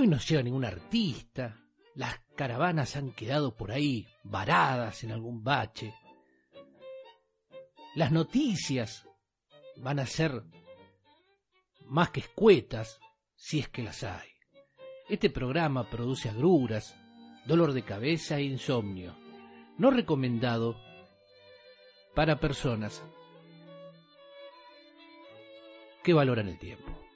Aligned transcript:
Hoy 0.00 0.06
no 0.06 0.16
llega 0.16 0.44
ningún 0.44 0.64
artista, 0.64 1.60
las 1.96 2.20
caravanas 2.36 2.94
han 2.94 3.10
quedado 3.10 3.56
por 3.56 3.72
ahí 3.72 4.06
varadas 4.22 5.02
en 5.02 5.10
algún 5.10 5.42
bache. 5.42 5.92
Las 7.96 8.12
noticias 8.12 9.08
van 9.78 9.98
a 9.98 10.06
ser 10.06 10.44
más 11.86 12.10
que 12.10 12.20
escuetas, 12.20 13.00
si 13.34 13.58
es 13.58 13.68
que 13.70 13.82
las 13.82 14.04
hay. 14.04 14.28
Este 15.08 15.30
programa 15.30 15.90
produce 15.90 16.28
agruras, 16.28 16.94
dolor 17.44 17.72
de 17.72 17.82
cabeza 17.82 18.38
e 18.38 18.44
insomnio, 18.44 19.16
no 19.78 19.90
recomendado 19.90 20.76
para 22.14 22.38
personas 22.38 23.02
que 26.04 26.14
valoran 26.14 26.46
el 26.46 26.58
tiempo. 26.60 27.07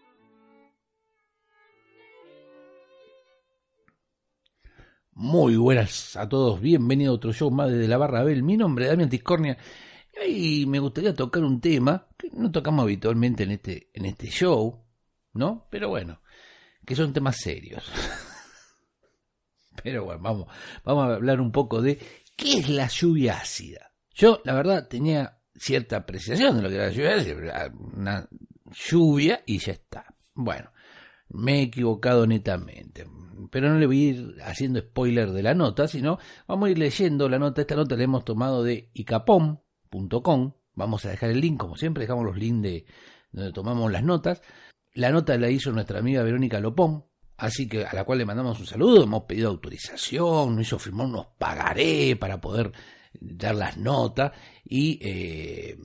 Muy 5.14 5.56
buenas 5.56 6.16
a 6.16 6.26
todos, 6.26 6.58
bienvenido 6.58 7.12
a 7.12 7.16
otro 7.16 7.34
show 7.34 7.50
más 7.50 7.70
de 7.70 7.86
la 7.86 7.98
Barra 7.98 8.24
Bell. 8.24 8.42
Mi 8.42 8.56
nombre 8.56 8.86
es 8.86 8.90
Damián 8.90 9.10
Tiscornia 9.10 9.58
y 10.26 10.64
me 10.64 10.78
gustaría 10.78 11.14
tocar 11.14 11.44
un 11.44 11.60
tema 11.60 12.06
que 12.16 12.30
no 12.32 12.50
tocamos 12.50 12.84
habitualmente 12.84 13.42
en 13.42 13.50
este, 13.50 13.90
en 13.92 14.06
este 14.06 14.28
show, 14.28 14.82
¿no? 15.34 15.66
Pero 15.70 15.90
bueno, 15.90 16.22
que 16.86 16.96
son 16.96 17.12
temas 17.12 17.36
serios. 17.36 17.84
Pero 19.82 20.06
bueno, 20.06 20.22
vamos, 20.22 20.46
vamos 20.82 21.04
a 21.04 21.14
hablar 21.16 21.42
un 21.42 21.52
poco 21.52 21.82
de 21.82 21.98
qué 22.34 22.60
es 22.60 22.70
la 22.70 22.88
lluvia 22.88 23.36
ácida. 23.36 23.92
Yo, 24.14 24.40
la 24.46 24.54
verdad, 24.54 24.88
tenía 24.88 25.40
cierta 25.54 25.98
apreciación 25.98 26.56
de 26.56 26.62
lo 26.62 26.68
que 26.70 26.76
era 26.76 26.86
la 26.86 26.92
lluvia 26.92 27.16
ácida, 27.16 27.70
una 27.94 28.28
lluvia 28.88 29.42
y 29.44 29.58
ya 29.58 29.72
está. 29.72 30.06
Bueno, 30.32 30.72
me 31.32 31.60
he 31.60 31.62
equivocado 31.62 32.26
netamente 32.26 33.06
pero 33.50 33.68
no 33.68 33.78
le 33.78 33.86
voy 33.86 34.00
a 34.00 34.10
ir 34.10 34.36
haciendo 34.44 34.80
spoiler 34.80 35.30
de 35.30 35.42
la 35.42 35.54
nota, 35.54 35.88
sino 35.88 36.18
vamos 36.46 36.68
a 36.68 36.70
ir 36.70 36.78
leyendo 36.78 37.28
la 37.28 37.38
nota. 37.38 37.60
Esta 37.60 37.76
nota 37.76 37.96
la 37.96 38.04
hemos 38.04 38.24
tomado 38.24 38.62
de 38.62 38.90
icapom.com. 38.94 40.52
Vamos 40.74 41.04
a 41.04 41.10
dejar 41.10 41.30
el 41.30 41.40
link, 41.40 41.58
como 41.58 41.76
siempre, 41.76 42.04
dejamos 42.04 42.24
los 42.24 42.36
links 42.36 42.62
de 42.62 42.84
donde 43.30 43.52
tomamos 43.52 43.92
las 43.92 44.02
notas. 44.02 44.42
La 44.94 45.10
nota 45.10 45.36
la 45.36 45.50
hizo 45.50 45.72
nuestra 45.72 45.98
amiga 45.98 46.22
Verónica 46.22 46.60
Lopón, 46.60 47.04
así 47.36 47.68
que 47.68 47.84
a 47.84 47.92
la 47.92 48.04
cual 48.04 48.18
le 48.18 48.24
mandamos 48.24 48.58
un 48.58 48.66
saludo. 48.66 49.04
Hemos 49.04 49.24
pedido 49.24 49.50
autorización, 49.50 50.56
nos 50.56 50.66
hizo 50.66 50.78
firmar 50.78 51.06
unos 51.06 51.26
pagaré 51.38 52.16
para 52.16 52.40
poder 52.40 52.72
dar 53.20 53.54
las 53.54 53.76
notas 53.76 54.32
y 54.64 54.98
eh, 55.02 55.76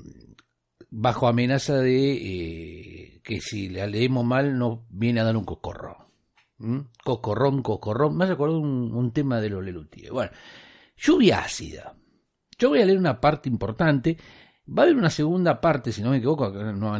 bajo 0.89 1.27
amenaza 1.27 1.77
de 1.77 2.13
eh, 2.13 3.21
que 3.23 3.41
si 3.41 3.69
la 3.69 3.87
leemos 3.87 4.25
mal 4.25 4.57
nos 4.57 4.79
viene 4.89 5.19
a 5.19 5.23
dar 5.23 5.37
un 5.37 5.45
cocorro. 5.45 6.07
¿Mm? 6.59 6.79
Cocorrón, 7.03 7.61
cocorrón. 7.61 8.17
Me 8.17 8.25
has 8.25 8.31
acordado 8.31 8.59
un, 8.59 8.93
un 8.93 9.11
tema 9.11 9.39
de 9.39 9.49
los 9.49 9.63
Lelutier. 9.63 10.11
Bueno, 10.11 10.31
lluvia 10.97 11.39
ácida. 11.39 11.95
Yo 12.57 12.69
voy 12.69 12.81
a 12.81 12.85
leer 12.85 12.97
una 12.97 13.19
parte 13.19 13.49
importante. 13.49 14.17
Va 14.67 14.81
a 14.81 14.85
haber 14.85 14.97
una 14.97 15.09
segunda 15.09 15.61
parte, 15.61 15.91
si 15.91 16.01
no 16.01 16.09
me 16.09 16.17
equivoco. 16.17 16.51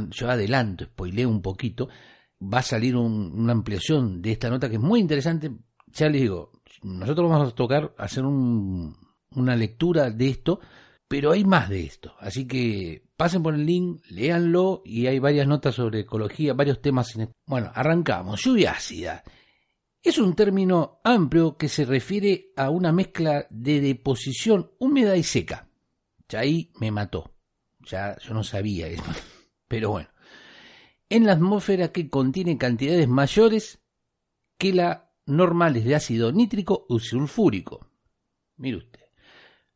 yo 0.10 0.30
adelanto, 0.30 0.86
spoileo 0.86 1.30
un 1.30 1.42
poquito. 1.42 1.90
Va 2.42 2.60
a 2.60 2.64
salir 2.64 2.96
una 2.96 3.52
ampliación 3.52 4.22
de 4.22 4.34
esta 4.34 4.50
nota 4.50 4.70
que 4.70 4.76
es 4.76 4.82
muy 4.82 5.00
interesante. 5.00 5.52
Ya 5.88 6.08
les 6.10 6.22
digo, 6.22 6.52
nosotros 6.84 7.30
vamos 7.30 7.52
a 7.52 7.56
tocar, 7.56 7.94
hacer 7.98 8.24
una 8.24 9.56
lectura 9.56 10.12
de 10.12 10.30
esto, 10.30 10.60
pero 11.08 11.32
hay 11.32 11.46
más 11.46 11.70
de 11.70 11.84
esto. 11.84 12.16
Así 12.20 12.46
que 12.46 13.04
pasen 13.16 13.42
por 13.42 13.54
el 13.54 13.66
link, 13.66 14.02
léanlo 14.10 14.82
y 14.86 15.08
hay 15.08 15.20
varias 15.20 15.48
notas 15.48 15.76
sobre 15.76 16.02
ecología, 16.02 16.54
varios 16.54 16.82
temas. 16.82 17.16
En... 17.16 17.32
Bueno, 17.46 17.72
arrancamos. 17.74 18.44
Lluvia 18.44 18.72
ácida. 18.72 19.24
Es 20.02 20.18
un 20.18 20.36
término 20.36 21.00
amplio 21.04 21.58
que 21.58 21.70
se 21.70 21.86
refiere 21.86 22.52
a 22.56 22.70
una 22.70 22.92
mezcla 22.92 23.48
de 23.50 23.82
deposición 23.82 24.72
húmeda 24.80 25.16
y 25.16 25.24
seca. 25.24 25.70
Ya 26.30 26.40
ahí 26.40 26.72
me 26.80 26.92
mató. 26.92 27.34
Ya 27.80 28.18
yo 28.20 28.34
no 28.34 28.44
sabía 28.44 28.88
eso. 28.88 29.04
Pero 29.68 29.92
bueno. 29.92 30.10
En 31.10 31.26
la 31.26 31.34
atmósfera 31.34 31.94
que 31.94 32.10
contiene 32.10 32.58
cantidades 32.58 33.08
mayores 33.08 33.80
que 34.58 34.74
las 34.74 35.04
normales 35.26 35.86
de 35.86 35.96
ácido 35.96 36.34
nítrico 36.34 36.86
o 36.90 37.00
sulfúrico. 37.00 37.90
Mire 38.58 38.78
usted. 38.78 39.07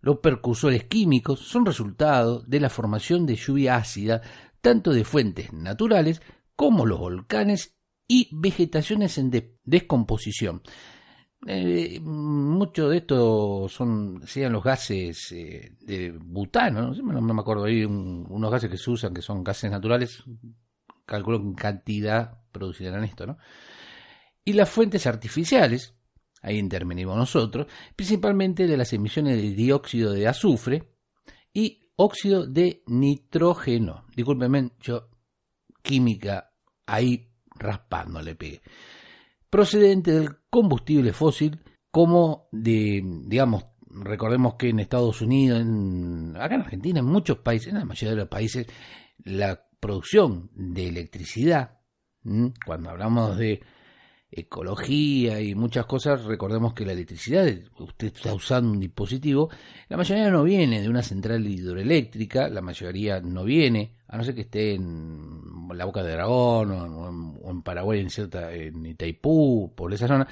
Los 0.01 0.17
percursores 0.17 0.85
químicos 0.85 1.39
son 1.39 1.65
resultado 1.65 2.43
de 2.47 2.59
la 2.59 2.69
formación 2.69 3.25
de 3.25 3.35
lluvia 3.35 3.75
ácida 3.75 4.21
tanto 4.61 4.91
de 4.91 5.03
fuentes 5.03 5.53
naturales 5.53 6.21
como 6.55 6.85
los 6.85 6.99
volcanes 6.99 7.75
y 8.07 8.29
vegetaciones 8.31 9.17
en 9.17 9.31
descomposición. 9.63 10.61
Eh, 11.47 11.99
mucho 12.01 12.89
de 12.89 12.97
esto 12.97 13.67
son 13.67 14.21
sean 14.27 14.53
los 14.53 14.63
gases 14.63 15.31
eh, 15.31 15.75
de 15.81 16.11
butano, 16.11 16.93
no, 16.93 17.33
me 17.33 17.41
acuerdo, 17.41 17.63
hay 17.63 17.83
unos 17.83 18.51
gases 18.51 18.69
que 18.69 18.77
se 18.77 18.91
usan 18.91 19.11
que 19.11 19.23
son 19.23 19.43
gases 19.43 19.71
naturales, 19.71 20.23
calculo 21.05 21.37
en 21.37 21.55
cantidad 21.55 22.41
producirán 22.51 23.03
esto, 23.03 23.25
¿no? 23.25 23.37
Y 24.45 24.53
las 24.53 24.69
fuentes 24.69 25.07
artificiales, 25.07 25.95
ahí 26.41 26.57
intervenimos 26.57 27.15
nosotros, 27.15 27.67
principalmente 27.95 28.67
de 28.67 28.77
las 28.77 28.93
emisiones 28.93 29.37
de 29.37 29.51
dióxido 29.51 30.13
de 30.13 30.27
azufre 30.27 30.91
y 31.53 31.79
óxido 31.95 32.47
de 32.47 32.83
nitrógeno. 32.87 34.05
Discúlpenme, 34.15 34.71
yo 34.81 35.09
química 35.81 36.53
ahí 36.85 37.29
raspando 37.55 38.21
le 38.21 38.35
pegué. 38.35 38.61
Procedente 39.49 40.11
del 40.11 40.37
combustible 40.49 41.13
fósil, 41.13 41.59
como 41.91 42.47
de, 42.51 43.01
digamos, 43.25 43.65
recordemos 43.89 44.55
que 44.55 44.69
en 44.69 44.79
Estados 44.79 45.21
Unidos, 45.21 45.61
en, 45.61 46.35
acá 46.37 46.55
en 46.55 46.61
Argentina, 46.61 46.99
en 46.99 47.05
muchos 47.05 47.39
países, 47.39 47.69
en 47.69 47.79
la 47.79 47.85
mayoría 47.85 48.11
de 48.11 48.21
los 48.21 48.29
países, 48.29 48.67
la 49.23 49.61
producción 49.79 50.49
de 50.53 50.87
electricidad, 50.87 51.79
cuando 52.65 52.89
hablamos 52.89 53.37
de 53.37 53.61
ecología 54.31 55.41
y 55.41 55.55
muchas 55.55 55.85
cosas, 55.85 56.23
recordemos 56.23 56.73
que 56.73 56.85
la 56.85 56.93
electricidad, 56.93 57.45
usted 57.79 58.07
está 58.07 58.33
usando 58.33 58.71
un 58.71 58.79
dispositivo, 58.79 59.49
la 59.89 59.97
mayoría 59.97 60.29
no 60.29 60.43
viene 60.43 60.81
de 60.81 60.87
una 60.87 61.03
central 61.03 61.45
hidroeléctrica, 61.45 62.47
la 62.47 62.61
mayoría 62.61 63.19
no 63.19 63.43
viene, 63.43 63.97
a 64.07 64.17
no 64.17 64.23
ser 64.23 64.35
que 64.35 64.41
esté 64.41 64.73
en 64.75 65.67
la 65.73 65.85
Boca 65.85 66.03
de 66.03 66.13
Dragón 66.13 66.71
o 66.71 67.49
en, 67.49 67.61
Paraguay, 67.61 67.99
en 67.99 68.09
cierta, 68.09 68.53
en 68.53 68.85
Itaipú, 68.85 69.73
por 69.75 69.93
esa 69.93 70.07
zona, 70.07 70.27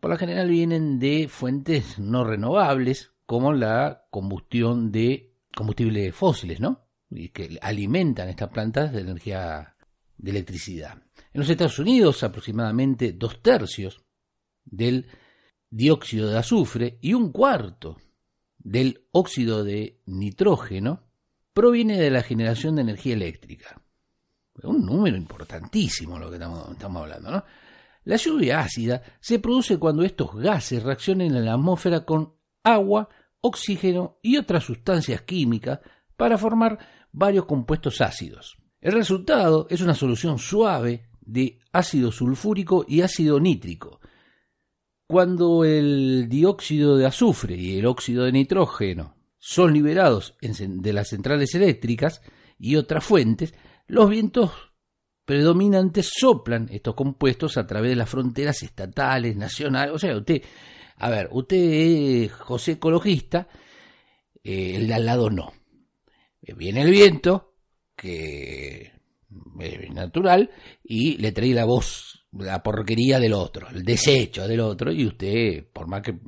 por 0.00 0.10
lo 0.10 0.16
general 0.16 0.48
vienen 0.48 1.00
de 1.00 1.26
fuentes 1.28 1.98
no 1.98 2.24
renovables, 2.24 3.12
como 3.26 3.52
la 3.52 4.06
combustión 4.10 4.90
de 4.92 5.34
combustibles 5.54 6.14
fósiles, 6.14 6.60
¿no? 6.60 6.86
Y 7.10 7.30
que 7.30 7.58
alimentan 7.60 8.28
estas 8.28 8.48
plantas 8.48 8.92
de 8.92 9.00
energía 9.00 9.74
de 10.18 10.30
electricidad. 10.30 11.02
En 11.32 11.40
los 11.40 11.48
Estados 11.48 11.78
Unidos, 11.78 12.22
aproximadamente 12.22 13.12
dos 13.12 13.40
tercios 13.40 14.04
del 14.64 15.06
dióxido 15.70 16.28
de 16.28 16.38
azufre 16.38 16.98
y 17.00 17.14
un 17.14 17.32
cuarto 17.32 17.96
del 18.58 19.06
óxido 19.12 19.64
de 19.64 20.02
nitrógeno 20.06 21.04
proviene 21.52 21.98
de 21.98 22.10
la 22.10 22.22
generación 22.22 22.76
de 22.76 22.82
energía 22.82 23.14
eléctrica. 23.14 23.80
Un 24.62 24.84
número 24.84 25.16
importantísimo 25.16 26.18
lo 26.18 26.28
que 26.28 26.36
estamos, 26.36 26.72
estamos 26.72 27.02
hablando, 27.02 27.30
¿no? 27.30 27.44
La 28.04 28.16
lluvia 28.16 28.60
ácida 28.60 29.02
se 29.20 29.38
produce 29.38 29.78
cuando 29.78 30.02
estos 30.02 30.34
gases 30.34 30.82
reaccionan 30.82 31.28
en 31.28 31.44
la 31.44 31.52
atmósfera 31.52 32.04
con 32.04 32.34
agua, 32.64 33.08
oxígeno 33.40 34.18
y 34.22 34.36
otras 34.36 34.64
sustancias 34.64 35.22
químicas 35.22 35.80
para 36.16 36.38
formar 36.38 36.78
varios 37.12 37.44
compuestos 37.44 38.00
ácidos. 38.00 38.56
El 38.80 38.92
resultado 38.92 39.66
es 39.70 39.80
una 39.80 39.94
solución 39.94 40.38
suave 40.38 41.08
de 41.20 41.58
ácido 41.72 42.12
sulfúrico 42.12 42.84
y 42.86 43.00
ácido 43.00 43.40
nítrico. 43.40 44.00
Cuando 45.06 45.64
el 45.64 46.28
dióxido 46.28 46.96
de 46.96 47.06
azufre 47.06 47.56
y 47.56 47.78
el 47.78 47.86
óxido 47.86 48.24
de 48.24 48.32
nitrógeno 48.32 49.16
son 49.38 49.72
liberados 49.72 50.36
de 50.40 50.92
las 50.92 51.08
centrales 51.08 51.54
eléctricas 51.54 52.22
y 52.58 52.76
otras 52.76 53.04
fuentes, 53.04 53.54
los 53.86 54.08
vientos 54.10 54.52
predominantes 55.24 56.10
soplan 56.14 56.68
estos 56.70 56.94
compuestos 56.94 57.56
a 57.56 57.66
través 57.66 57.90
de 57.90 57.96
las 57.96 58.08
fronteras 58.08 58.62
estatales, 58.62 59.36
nacionales. 59.36 59.94
O 59.94 59.98
sea, 59.98 60.16
usted, 60.16 60.42
a 60.96 61.10
ver, 61.10 61.28
usted 61.32 61.56
es 61.56 62.32
José 62.32 62.72
ecologista, 62.72 63.48
eh, 64.42 64.76
el 64.76 64.86
de 64.86 64.94
al 64.94 65.06
lado 65.06 65.30
no. 65.30 65.52
Viene 66.56 66.82
el 66.82 66.90
viento, 66.90 67.47
que 67.98 68.92
es 69.60 69.90
natural, 69.92 70.50
y 70.82 71.18
le 71.18 71.32
trae 71.32 71.52
la 71.52 71.64
voz, 71.64 72.26
la 72.32 72.62
porquería 72.62 73.18
del 73.18 73.34
otro, 73.34 73.68
el 73.68 73.82
desecho 73.82 74.46
del 74.46 74.60
otro, 74.60 74.92
y 74.92 75.06
usted, 75.06 75.66
por 75.72 75.88
más 75.88 76.02
que... 76.02 76.18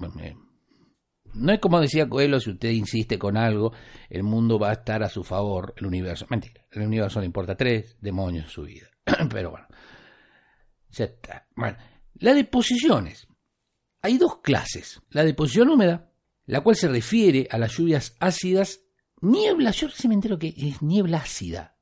No 1.32 1.52
es 1.52 1.60
como 1.60 1.80
decía 1.80 2.08
Coelho, 2.08 2.40
si 2.40 2.50
usted 2.50 2.70
insiste 2.70 3.16
con 3.16 3.36
algo, 3.36 3.72
el 4.08 4.24
mundo 4.24 4.58
va 4.58 4.70
a 4.70 4.74
estar 4.74 5.02
a 5.04 5.08
su 5.08 5.22
favor, 5.22 5.74
el 5.76 5.86
universo. 5.86 6.26
Mentira, 6.28 6.66
el 6.72 6.82
universo 6.82 7.20
le 7.20 7.26
importa 7.26 7.56
tres 7.56 7.96
demonios 8.00 8.46
en 8.46 8.50
su 8.50 8.62
vida. 8.62 8.88
Pero 9.30 9.50
bueno, 9.52 9.66
ya 10.90 11.04
está. 11.04 11.46
Bueno, 11.54 11.78
Las 12.14 12.34
deposiciones. 12.34 13.28
Hay 14.02 14.18
dos 14.18 14.38
clases. 14.40 15.00
La 15.10 15.24
deposición 15.24 15.68
húmeda, 15.68 16.10
la 16.46 16.62
cual 16.62 16.74
se 16.74 16.88
refiere 16.88 17.46
a 17.50 17.58
las 17.58 17.76
lluvias 17.76 18.16
ácidas. 18.18 18.80
Niebla, 19.20 19.70
yo 19.70 19.88
recién 19.88 20.08
me 20.08 20.14
entero 20.14 20.38
que 20.38 20.54
es 20.56 20.82
niebla 20.82 21.18
ácida. 21.18 21.76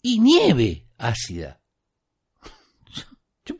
Y 0.00 0.20
nieve 0.20 0.88
ácida. 0.98 1.60
Yo, 3.44 3.56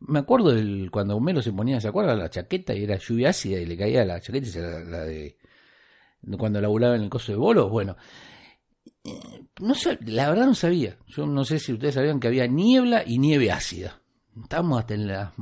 me 0.00 0.18
acuerdo 0.18 0.50
del, 0.50 0.90
cuando 0.90 1.16
Homero 1.16 1.40
se 1.42 1.52
ponía, 1.52 1.80
¿se 1.80 1.88
acuerda? 1.88 2.14
La 2.16 2.30
chaqueta 2.30 2.74
y 2.74 2.84
era 2.84 2.96
lluvia 2.96 3.30
ácida 3.30 3.60
y 3.60 3.66
le 3.66 3.76
caía 3.76 4.04
la 4.04 4.20
chaqueta 4.20 4.48
y 4.48 4.52
la, 4.52 6.48
la 6.50 6.60
laburaba 6.60 6.96
en 6.96 7.02
el 7.02 7.10
coso 7.10 7.32
de 7.32 7.38
bolos. 7.38 7.70
Bueno, 7.70 7.96
eh, 9.04 9.44
no 9.60 9.74
la 10.06 10.28
verdad 10.28 10.46
no 10.46 10.54
sabía. 10.54 10.96
Yo 11.06 11.26
no 11.26 11.44
sé 11.44 11.58
si 11.58 11.72
ustedes 11.72 11.94
sabían 11.94 12.20
que 12.20 12.28
había 12.28 12.46
niebla 12.46 13.02
y 13.06 13.18
nieve 13.18 13.50
ácida. 13.50 14.00
Estamos 14.40 14.80
hasta 14.80 14.94
en 14.94 15.06
la... 15.08 15.32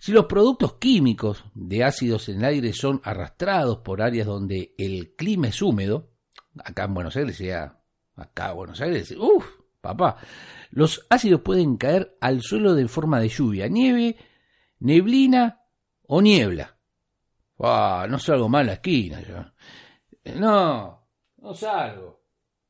Si 0.00 0.12
los 0.12 0.24
productos 0.24 0.78
químicos 0.78 1.44
de 1.52 1.84
ácidos 1.84 2.30
en 2.30 2.38
el 2.38 2.44
aire 2.46 2.72
son 2.72 3.02
arrastrados 3.04 3.80
por 3.80 4.00
áreas 4.00 4.26
donde 4.26 4.74
el 4.78 5.14
clima 5.14 5.48
es 5.48 5.60
húmedo, 5.60 6.14
acá 6.64 6.84
en 6.84 6.94
Buenos 6.94 7.16
Aires, 7.16 7.38
ya, 7.38 7.78
acá 8.16 8.48
en 8.48 8.56
Buenos 8.56 8.80
Aires, 8.80 9.10
uff, 9.10 9.46
papá, 9.78 10.16
los 10.70 11.06
ácidos 11.10 11.42
pueden 11.42 11.76
caer 11.76 12.16
al 12.18 12.40
suelo 12.40 12.74
de 12.74 12.88
forma 12.88 13.20
de 13.20 13.28
lluvia, 13.28 13.68
nieve, 13.68 14.16
neblina 14.78 15.60
o 16.06 16.22
niebla. 16.22 16.78
Ah, 17.58 18.06
no 18.08 18.18
salgo 18.18 18.48
mal 18.48 18.62
a 18.62 18.66
la 18.68 18.72
esquina. 18.72 19.52
No, 20.36 21.08
no 21.36 21.54
salgo. 21.54 22.22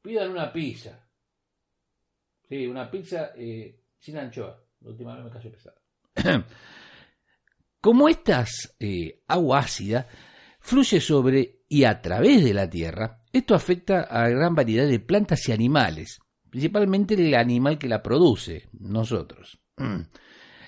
Pidan 0.03 0.33
una 0.33 0.53
pizza. 0.53 0.99
Sí, 2.49 2.67
una 2.67 2.91
pizza 2.91 3.31
eh, 3.37 3.85
sin 4.01 4.19
anchoa. 4.19 4.61
La 4.81 4.91
última 4.91 5.15
vez 5.15 5.25
me 5.27 5.31
cayó 5.31 5.53
pesado. 5.53 5.81
Como 7.81 8.09
estas 8.09 8.77
eh, 8.79 9.23
agua 9.27 9.61
ácida 9.61 10.07
fluye 10.59 11.01
sobre 11.01 11.63
y 11.69 11.85
a 11.85 12.03
través 12.03 12.45
de 12.45 12.53
la 12.53 12.69
tierra, 12.69 13.23
esto 13.33 13.55
afecta 13.55 14.03
a 14.03 14.29
gran 14.29 14.55
variedad 14.55 14.87
de 14.87 15.01
plantas 15.01 15.49
y 15.49 15.53
animales, 15.53 16.19
principalmente 16.51 17.15
el 17.15 17.35
animal 17.35 17.79
que 17.79 17.89
la 17.89 18.03
produce, 18.03 18.69
nosotros. 18.73 19.61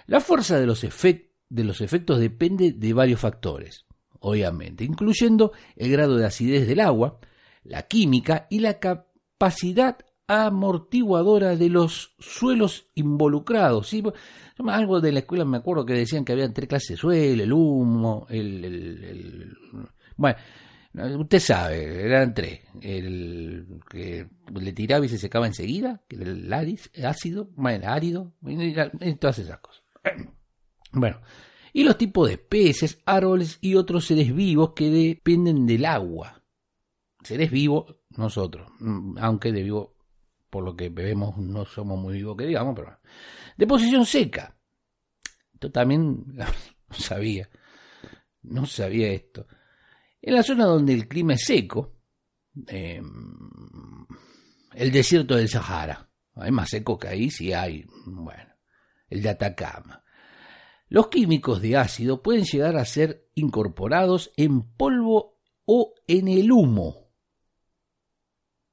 La 0.06 0.20
fuerza 0.20 0.58
de 0.58 0.66
los, 0.66 0.80
de 0.80 1.64
los 1.64 1.80
efectos 1.82 2.18
depende 2.18 2.72
de 2.72 2.92
varios 2.94 3.20
factores, 3.20 3.84
obviamente, 4.20 4.84
incluyendo 4.84 5.52
el 5.76 5.90
grado 5.90 6.16
de 6.16 6.24
acidez 6.24 6.66
del 6.66 6.80
agua, 6.80 7.18
la 7.62 7.82
química 7.82 8.46
y 8.48 8.60
la 8.60 8.78
capacidad 8.78 9.98
amortiguadora 10.26 11.56
de 11.56 11.68
los 11.68 12.14
suelos 12.18 12.86
involucrados. 12.94 13.92
Algo 14.66 15.00
de 15.00 15.12
la 15.12 15.20
escuela 15.20 15.44
me 15.44 15.58
acuerdo 15.58 15.84
que 15.84 15.94
decían 15.94 16.24
que 16.24 16.32
había 16.32 16.52
tres 16.52 16.68
clases 16.68 16.90
de 16.90 16.96
suelo, 16.96 17.42
el 17.42 17.52
humo, 17.52 18.26
el, 18.30 19.56
Bueno, 20.16 20.38
usted 21.18 21.40
sabe, 21.40 22.04
eran 22.04 22.34
tres. 22.34 22.60
El 22.80 23.80
que 23.88 24.28
le 24.54 24.72
tiraba 24.72 25.04
y 25.04 25.08
se 25.08 25.18
secaba 25.18 25.46
enseguida, 25.46 26.02
el 26.08 26.52
ácido, 27.04 27.50
bueno, 27.56 27.88
árido, 27.88 28.32
todas 29.18 29.38
esas 29.38 29.58
cosas. 29.60 29.82
Bueno, 30.94 31.22
y 31.72 31.84
los 31.84 31.96
tipos 31.96 32.28
de 32.28 32.36
peces, 32.36 33.00
árboles 33.06 33.56
y 33.62 33.76
otros 33.76 34.04
seres 34.04 34.34
vivos 34.34 34.74
que 34.74 34.90
dependen 34.90 35.66
del 35.66 35.86
agua. 35.86 36.42
Seres 37.24 37.50
vivos, 37.50 37.96
nosotros, 38.10 38.70
mm, 38.80 39.16
aunque 39.18 39.52
de 39.52 39.62
vivo 39.62 39.94
por 40.52 40.64
lo 40.64 40.76
que 40.76 40.90
bebemos 40.90 41.38
no 41.38 41.64
somos 41.64 41.98
muy 41.98 42.18
vivos 42.18 42.36
que 42.36 42.44
digamos, 42.44 42.74
pero 42.76 42.98
Deposición 43.56 44.04
seca. 44.04 44.54
Esto 45.54 45.72
también 45.72 46.24
no 46.26 46.44
sabía. 46.90 47.48
No 48.42 48.66
sabía 48.66 49.12
esto. 49.12 49.46
En 50.20 50.34
la 50.34 50.42
zona 50.42 50.66
donde 50.66 50.92
el 50.92 51.08
clima 51.08 51.34
es 51.34 51.44
seco, 51.46 51.96
em, 52.66 54.06
el 54.74 54.92
desierto 54.92 55.36
del 55.36 55.48
Sahara. 55.48 56.10
Hay 56.34 56.50
más 56.50 56.68
seco 56.68 56.98
que 56.98 57.08
ahí, 57.08 57.30
sí 57.30 57.54
hay. 57.54 57.86
Bueno, 58.04 58.54
el 59.08 59.22
de 59.22 59.30
Atacama. 59.30 60.04
Los 60.88 61.08
químicos 61.08 61.62
de 61.62 61.78
ácido 61.78 62.22
pueden 62.22 62.44
llegar 62.44 62.76
a 62.76 62.84
ser 62.84 63.30
incorporados 63.34 64.32
en 64.36 64.74
polvo 64.74 65.40
o 65.64 65.94
en 66.06 66.28
el 66.28 66.52
humo. 66.52 67.10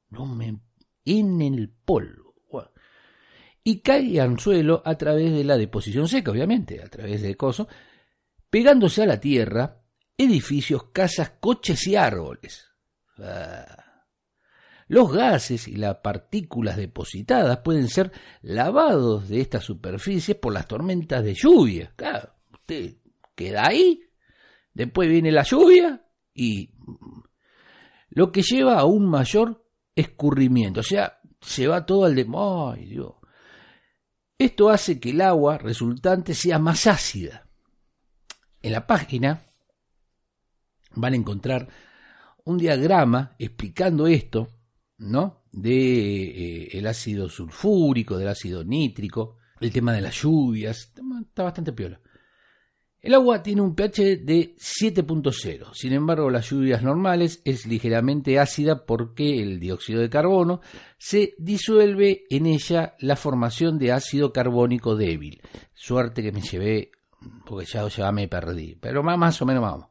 No 0.10 0.26
me 0.26 0.60
en 1.18 1.42
el 1.42 1.70
polvo. 1.70 2.30
Y 3.64 3.82
cae 3.82 4.20
al 4.22 4.40
suelo 4.40 4.82
a 4.86 4.96
través 4.96 5.32
de 5.34 5.44
la 5.44 5.58
deposición 5.58 6.08
seca, 6.08 6.32
obviamente, 6.32 6.82
a 6.82 6.88
través 6.88 7.22
del 7.22 7.36
coso, 7.36 7.68
pegándose 8.50 9.04
a 9.04 9.06
la 9.06 9.20
tierra, 9.20 9.82
edificios, 10.18 10.86
casas, 10.92 11.34
coches 11.40 11.86
y 11.88 11.96
árboles. 11.96 12.68
Ah. 13.20 14.06
Los 14.88 15.12
gases 15.12 15.68
y 15.68 15.76
las 15.76 15.98
partículas 15.98 16.78
depositadas 16.78 17.60
pueden 17.60 17.90
ser 17.90 18.12
lavados 18.42 19.30
de 19.30 19.42
estas 19.42 19.64
superficies 19.64 20.36
por 20.36 20.52
las 20.52 20.68
tormentas 20.68 21.24
de 21.24 21.36
lluvia. 21.36 21.94
Usted 22.52 22.96
queda 23.36 23.68
ahí, 23.68 24.02
después 24.74 25.08
viene 25.08 25.32
la 25.32 25.44
lluvia 25.44 26.04
y 26.34 26.72
lo 28.10 28.32
que 28.32 28.42
lleva 28.42 28.80
a 28.80 28.86
un 28.86 29.08
mayor 29.08 29.64
escurrimiento, 30.00 30.80
o 30.80 30.84
sea, 30.84 31.20
se 31.42 31.68
va 31.68 31.86
todo 31.86 32.06
al 32.06 32.16
de... 32.16 32.26
Esto 34.38 34.70
hace 34.70 35.00
que 35.00 35.10
el 35.10 35.22
agua 35.22 35.58
resultante 35.58 36.34
sea 36.34 36.60
más 36.60 36.88
ácida. 36.88 37.46
En 38.62 38.72
la 38.72 38.88
página 38.88 39.44
van 40.96 41.14
a 41.14 41.18
encontrar 41.18 41.68
un 42.46 42.58
diagrama 42.58 43.36
explicando 43.38 44.08
esto, 44.08 44.50
¿no? 44.98 45.44
De 45.52 46.64
eh, 46.64 46.78
el 46.78 46.88
ácido 46.88 47.30
sulfúrico, 47.30 48.18
del 48.18 48.30
ácido 48.30 48.64
nítrico, 48.64 49.38
el 49.60 49.72
tema 49.72 49.94
de 49.94 50.02
las 50.02 50.16
lluvias, 50.16 50.92
está 51.20 51.44
bastante 51.44 51.74
piola. 51.74 52.00
El 53.02 53.14
agua 53.14 53.42
tiene 53.42 53.62
un 53.62 53.76
pH 53.76 54.18
de 54.18 54.56
7.0, 54.58 55.74
sin 55.74 55.94
embargo 55.94 56.30
las 56.30 56.50
lluvias 56.50 56.84
normales 56.84 57.42
es 57.46 57.66
ligeramente 57.66 58.38
ácida 58.40 58.86
porque 58.86 59.42
el 59.42 59.58
dióxido 59.62 60.02
de 60.02 60.10
carbono 60.10 60.60
se 60.98 61.34
disuelve 61.38 62.26
en 62.30 62.46
ella 62.46 62.96
la 63.00 63.16
formación 63.16 63.80
de 63.80 63.94
ácido 63.94 64.34
carbónico 64.34 64.98
débil. 64.98 65.42
Suerte 65.74 66.22
que 66.22 66.34
me 66.34 66.42
llevé, 66.42 66.92
porque 67.46 67.66
ya, 67.66 67.88
ya 67.88 68.12
me 68.12 68.28
perdí, 68.28 68.76
pero 68.76 69.02
más, 69.02 69.42
o 69.42 69.46
menos 69.46 69.62
vamos. 69.62 69.88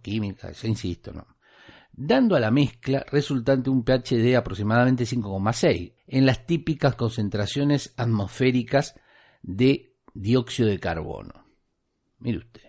Química, 0.00 0.52
yo 0.52 0.68
insisto, 0.68 1.12
¿no? 1.12 1.26
Dando 1.90 2.36
a 2.36 2.40
la 2.40 2.52
mezcla 2.52 3.04
resultante 3.10 3.70
un 3.70 3.82
pH 3.82 4.16
de 4.18 4.36
aproximadamente 4.36 5.02
5,6 5.02 5.94
en 6.06 6.26
las 6.26 6.46
típicas 6.46 6.94
concentraciones 6.94 7.92
atmosféricas 7.96 8.94
de 9.42 9.96
dióxido 10.14 10.68
de 10.68 10.78
carbono. 10.78 11.41
Mire 12.22 12.38
usted, 12.38 12.62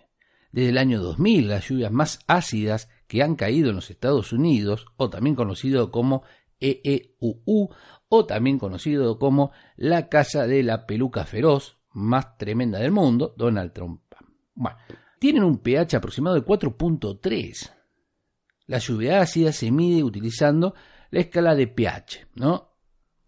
desde 0.50 0.70
el 0.70 0.78
año 0.78 1.00
2000 1.00 1.48
las 1.48 1.68
lluvias 1.68 1.92
más 1.92 2.18
ácidas 2.26 2.88
que 3.06 3.22
han 3.22 3.36
caído 3.36 3.70
en 3.70 3.76
los 3.76 3.90
Estados 3.90 4.32
Unidos, 4.32 4.86
o 4.96 5.10
también 5.10 5.36
conocido 5.36 5.92
como 5.92 6.24
EEUU, 6.58 7.70
o 8.08 8.26
también 8.26 8.58
conocido 8.58 9.18
como 9.18 9.52
la 9.76 10.08
casa 10.08 10.46
de 10.46 10.62
la 10.64 10.86
peluca 10.86 11.24
feroz 11.24 11.78
más 11.92 12.36
tremenda 12.36 12.80
del 12.80 12.90
mundo, 12.90 13.34
Donald 13.36 13.72
Trump. 13.72 14.02
Bueno, 14.54 14.76
tienen 15.20 15.44
un 15.44 15.58
pH 15.58 15.96
aproximado 15.96 16.34
de 16.34 16.44
4.3. 16.44 17.70
La 18.66 18.78
lluvia 18.78 19.20
ácida 19.20 19.52
se 19.52 19.70
mide 19.70 20.02
utilizando 20.02 20.74
la 21.10 21.20
escala 21.20 21.54
de 21.54 21.68
pH, 21.68 22.26
¿no? 22.34 22.76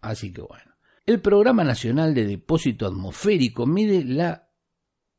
Así 0.01 0.33
que 0.33 0.41
bueno. 0.41 0.75
El 1.05 1.21
Programa 1.21 1.63
Nacional 1.63 2.13
de 2.13 2.25
Depósito 2.25 2.85
Atmosférico 2.85 3.65
mide 3.65 4.03
la 4.03 4.49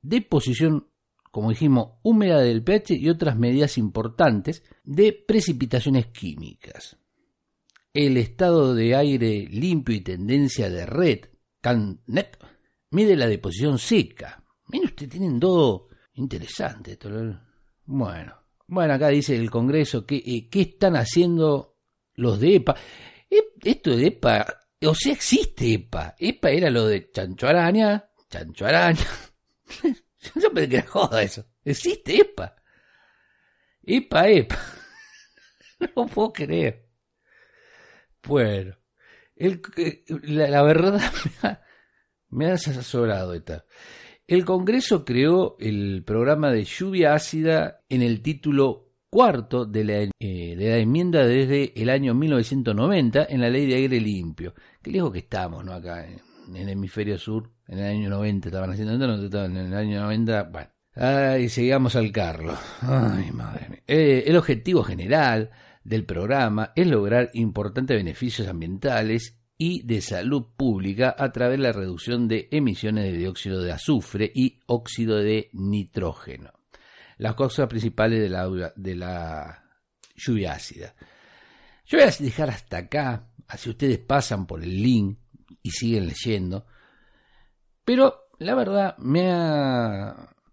deposición 0.03 0.89
como 1.31 1.51
dijimos, 1.51 1.99
húmeda 2.03 2.41
del 2.41 2.63
pH 2.63 2.95
y 2.95 3.09
otras 3.09 3.37
medidas 3.37 3.79
importantes 3.79 4.63
de 4.85 5.13
precipitaciones 5.13 6.07
químicas. 6.07 6.97
El 7.93 8.17
estado 8.17 8.75
de 8.75 8.95
aire 8.95 9.47
limpio 9.51 9.95
y 9.95 10.01
tendencia 10.01 10.71
de 10.71 10.87
red, 10.87 11.21
CANNET, 11.61 12.39
mide 12.91 13.17
la 13.17 13.27
deposición 13.27 13.79
seca. 13.79 14.43
Miren, 14.69 14.89
usted, 14.89 15.09
tienen 15.09 15.41
todo 15.41 15.89
interesante. 16.15 16.99
Bueno, 17.85 18.35
bueno, 18.67 18.95
acá 18.95 19.09
dice 19.09 19.35
el 19.35 19.51
Congreso 19.51 20.05
que 20.05 20.17
eh, 20.17 20.49
qué 20.51 20.61
están 20.61 20.97
haciendo 20.97 21.77
los 22.15 22.39
de 22.39 22.57
EPA. 22.57 22.77
E, 23.31 23.39
esto 23.65 23.97
de 23.97 24.09
EPA, 24.09 24.47
o 24.83 24.95
sea, 24.95 25.13
existe 25.13 25.73
EPA. 25.73 26.15
EPA 26.19 26.51
era 26.51 26.71
lo 26.71 26.87
de 26.87 27.11
chancho 27.11 27.47
araña, 27.47 28.11
chancho 28.29 28.67
araña. 28.67 29.07
Yo 30.35 30.53
pensé 30.53 30.69
que 30.69 30.77
era 30.77 30.87
joda 30.87 31.23
eso. 31.23 31.45
Existe 31.65 32.17
EPA. 32.17 32.57
EPA, 33.83 34.29
EPA. 34.29 34.59
No 35.95 36.07
puedo 36.07 36.33
creer. 36.33 36.89
Bueno, 38.25 38.77
el, 39.37 39.63
la, 40.25 40.63
verdad 40.63 41.01
me 41.41 41.49
ha, 41.49 41.63
me 42.31 42.47
ha 42.47 43.35
esta. 43.35 43.65
El 44.27 44.45
Congreso 44.45 45.05
creó 45.05 45.57
el 45.61 46.03
programa 46.05 46.51
de 46.51 46.65
lluvia 46.65 47.15
ácida 47.15 47.85
en 47.89 48.03
el 48.03 48.21
título 48.23 48.89
cuarto 49.09 49.65
de 49.65 49.85
la, 49.85 50.03
eh, 50.19 50.55
de 50.57 50.69
la 50.69 50.77
enmienda 50.77 51.27
desde 51.27 51.73
el 51.81 51.89
año 51.89 52.15
1990 52.15 53.27
en 53.31 53.41
la 53.41 53.49
ley 53.49 53.67
de 53.67 53.77
aire 53.77 54.01
limpio. 54.01 54.55
Qué 54.83 54.91
lejos 54.91 55.13
que 55.13 55.21
estamos, 55.21 55.65
¿no? 55.65 55.73
Acá 55.73 56.07
en, 56.07 56.57
el 56.57 56.69
hemisferio 56.69 57.19
sur, 57.19 57.51
en 57.69 57.79
el 57.79 57.85
año 57.85 58.11
90 58.11 58.49
estaban 58.49 58.71
haciendo, 58.71 58.99
no, 58.99 59.23
estaban 59.23 59.57
en 59.57 59.67
el 59.67 59.75
año 59.75 60.01
90, 60.01 60.43
bueno. 60.45 60.71
Ay, 60.95 61.49
seguimos 61.49 61.95
al 61.95 62.11
Carlos. 62.11 62.59
Ay, 62.81 63.31
madre 63.31 63.69
mía. 63.69 63.83
Eh, 63.87 64.25
el 64.27 64.37
objetivo 64.37 64.83
general 64.83 65.51
del 65.85 66.05
programa 66.05 66.73
es 66.75 66.89
lograr 66.89 67.31
importantes 67.35 67.97
beneficios 67.97 68.49
ambientales 68.49 69.39
y 69.57 69.83
de 69.87 70.01
salud 70.01 70.47
pública 70.57 71.15
a 71.17 71.31
través 71.31 71.59
de 71.59 71.65
la 71.65 71.73
reducción 71.73 72.27
de 72.27 72.49
emisiones 72.51 73.05
de 73.05 73.19
dióxido 73.19 73.63
de 73.63 73.73
azufre 73.73 74.31
y 74.35 74.61
óxido 74.67 75.19
de 75.19 75.51
nitrógeno. 75.53 76.53
Las 77.19 77.35
cosas 77.35 77.69
principales 77.69 78.21
de 78.21 78.29
la, 78.29 78.73
de 78.75 78.97
la 78.97 79.65
lluvia 80.17 80.53
ácida. 80.53 80.95
Yo 81.87 81.99
voy 81.99 82.07
a 82.07 82.11
dejar 82.11 82.51
hasta 82.51 82.79
acá, 82.79 83.29
así 83.47 83.71
ustedes 83.71 83.99
pasan 83.99 84.47
por 84.47 84.63
el 84.63 84.83
link 84.83 85.19
y 85.63 85.71
siguen 85.71 86.07
leyendo. 86.07 86.67
Pero 87.89 88.29
la 88.39 88.55
verdad 88.55 88.99
me 88.99 89.33
ha... 89.33 90.11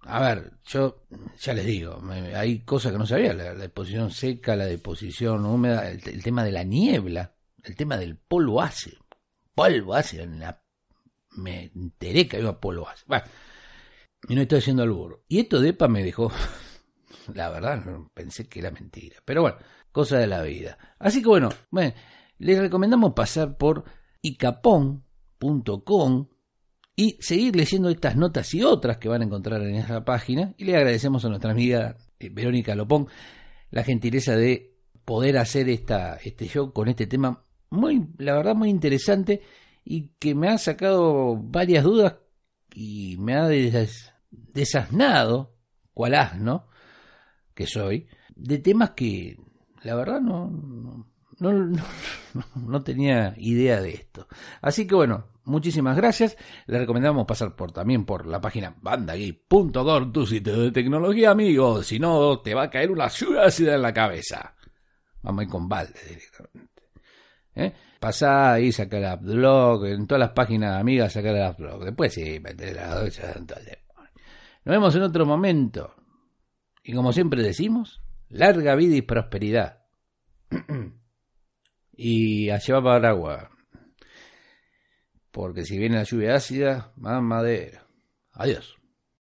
A 0.07 0.21
ver, 0.21 0.53
yo 0.63 1.03
ya 1.37 1.53
les 1.53 1.65
digo, 1.65 2.01
hay 2.33 2.59
cosas 2.59 2.93
que 2.93 2.97
no 2.97 3.05
sabía, 3.05 3.33
la, 3.33 3.53
deposición 3.53 4.09
seca, 4.09 4.55
la 4.55 4.67
deposición 4.67 5.45
húmeda, 5.45 5.91
el 5.91 6.23
tema 6.23 6.45
de 6.45 6.53
la 6.53 6.63
niebla 6.63 7.35
el 7.65 7.75
tema 7.75 7.97
del 7.97 8.15
polvo 8.15 8.61
ácido. 8.61 9.03
Polvo 9.53 9.95
ácido, 9.95 10.25
me 11.31 11.71
enteré 11.75 12.25
que 12.25 12.37
había 12.37 12.57
polvo 12.57 12.87
ácido. 12.87 13.07
Bueno, 13.07 13.25
y 14.29 14.35
no 14.35 14.41
estoy 14.41 14.59
haciendo 14.59 14.83
albur. 14.83 15.25
Y 15.27 15.39
esto 15.39 15.59
de 15.59 15.69
EPA 15.69 15.89
me 15.89 16.05
dejó, 16.05 16.31
la 17.33 17.49
verdad, 17.49 17.83
pensé 18.13 18.47
que 18.47 18.59
era 18.59 18.71
mentira. 18.71 19.17
Pero 19.25 19.41
bueno, 19.41 19.57
cosa 19.91 20.19
de 20.19 20.27
la 20.27 20.41
vida. 20.41 20.77
Así 20.99 21.21
que 21.21 21.27
bueno, 21.27 21.49
bueno 21.69 21.93
les 22.37 22.59
recomendamos 22.59 23.13
pasar 23.13 23.57
por 23.57 23.83
icapón.com 24.21 25.01
y 26.95 27.17
seguir 27.19 27.55
leyendo 27.55 27.89
estas 27.89 28.15
notas 28.15 28.53
y 28.53 28.63
otras 28.63 28.97
que 28.97 29.09
van 29.09 29.21
a 29.21 29.25
encontrar 29.25 29.61
en 29.61 29.75
esa 29.75 30.05
página. 30.05 30.53
Y 30.57 30.65
le 30.65 30.75
agradecemos 30.75 31.25
a 31.25 31.29
nuestra 31.29 31.51
amiga 31.51 31.97
eh, 32.19 32.29
Verónica 32.29 32.75
Lopón 32.75 33.07
la 33.71 33.83
gentileza 33.83 34.35
de 34.35 34.75
poder 35.03 35.37
hacer 35.37 35.69
esta, 35.69 36.15
este 36.15 36.47
show 36.47 36.71
con 36.71 36.87
este 36.87 37.07
tema 37.07 37.45
muy, 37.69 38.07
la 38.17 38.33
verdad, 38.33 38.55
muy 38.55 38.69
interesante 38.69 39.41
y 39.83 40.09
que 40.19 40.33
me 40.33 40.47
ha 40.47 40.57
sacado 40.57 41.37
varias 41.37 41.83
dudas 41.83 42.15
y 42.73 43.17
me 43.19 43.35
ha 43.35 43.47
desasnado, 44.29 45.55
cual 45.93 46.15
asno 46.15 46.67
que 47.53 47.67
soy, 47.67 48.07
de 48.35 48.57
temas 48.59 48.91
que 48.91 49.37
la 49.83 49.95
verdad 49.95 50.19
no, 50.19 50.49
no, 51.39 51.53
no, 51.53 51.83
no, 52.55 52.83
tenía 52.83 53.33
idea 53.37 53.81
de 53.81 53.91
esto. 53.91 54.27
Así 54.61 54.87
que 54.87 54.95
bueno, 54.95 55.27
muchísimas 55.45 55.95
gracias. 55.95 56.37
Le 56.67 56.79
recomendamos 56.79 57.25
pasar 57.25 57.55
por 57.55 57.71
también 57.71 58.05
por 58.05 58.25
la 58.25 58.41
página 58.41 58.75
bandagui.com, 58.81 60.11
tu 60.11 60.25
sitio 60.25 60.59
de 60.59 60.71
tecnología, 60.71 61.31
amigos. 61.31 61.87
Si 61.87 61.99
no, 61.99 62.39
te 62.39 62.53
va 62.53 62.63
a 62.63 62.69
caer 62.69 62.91
una 62.91 63.09
ciudad 63.09 63.51
en 63.57 63.81
la 63.81 63.93
cabeza. 63.93 64.55
Vamos 65.21 65.41
a 65.41 65.43
ir 65.43 65.49
con 65.49 65.67
balde 65.67 65.99
directamente. 66.07 66.83
¿eh? 67.55 67.73
Pasá 67.99 68.53
ahí, 68.53 68.71
sacar 68.71 69.19
el 69.23 69.35
blog, 69.35 69.85
en 69.85 70.05
todas 70.05 70.19
las 70.19 70.31
páginas 70.31 70.79
amigas 70.79 71.13
sacar 71.13 71.35
el 71.35 71.53
blog. 71.53 71.85
Después 71.85 72.13
sí, 72.13 72.39
meter 72.39 72.75
la 72.75 73.01
Nos 73.01 73.11
vemos 74.63 74.95
en 74.95 75.01
otro 75.01 75.25
momento. 75.25 75.95
Y 76.83 76.93
como 76.93 77.11
siempre 77.13 77.41
decimos, 77.41 78.01
larga 78.29 78.75
vida 78.75 78.95
y 78.95 79.01
prosperidad. 79.01 79.85
y 81.97 82.49
a 82.49 82.59
llevar 82.59 82.83
para 82.83 83.09
agua. 83.09 83.49
Porque 85.35 85.65
si 85.65 85.77
viene 85.77 85.97
la 85.97 86.03
lluvia 86.03 86.35
ácida, 86.35 86.93
más 86.95 87.21
madera. 87.21 87.85
Adiós. 88.31 88.77